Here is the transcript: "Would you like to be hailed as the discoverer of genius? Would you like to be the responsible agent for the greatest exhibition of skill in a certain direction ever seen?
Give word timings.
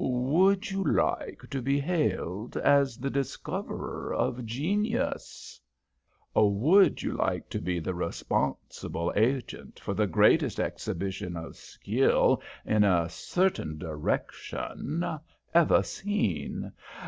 "Would 0.00 0.70
you 0.70 0.84
like 0.84 1.50
to 1.50 1.60
be 1.60 1.80
hailed 1.80 2.56
as 2.56 2.98
the 2.98 3.10
discoverer 3.10 4.14
of 4.14 4.46
genius? 4.46 5.60
Would 6.36 7.02
you 7.02 7.14
like 7.16 7.50
to 7.50 7.60
be 7.60 7.80
the 7.80 7.94
responsible 7.94 9.12
agent 9.16 9.80
for 9.80 9.94
the 9.94 10.06
greatest 10.06 10.60
exhibition 10.60 11.36
of 11.36 11.56
skill 11.56 12.40
in 12.64 12.84
a 12.84 13.08
certain 13.08 13.76
direction 13.76 15.02
ever 15.52 15.82
seen? 15.82 16.70